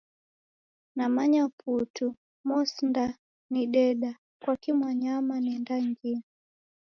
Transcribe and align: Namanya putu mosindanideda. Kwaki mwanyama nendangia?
Namanya 0.95 1.49
putu 1.57 2.07
mosindanideda. 2.47 4.11
Kwaki 4.41 4.71
mwanyama 4.79 5.33
nendangia? 5.43 6.21